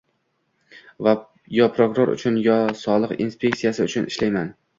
yo 1.55 1.67
prokuror 1.75 2.13
uchun, 2.15 2.41
yo 2.49 2.57
soliq 2.81 3.15
inspeksiyasi 3.27 3.87
uchun 3.91 4.11
ishlamayman. 4.15 4.53